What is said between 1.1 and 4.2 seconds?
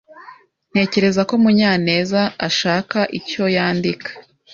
ko Munyanezashaka icyo yandika.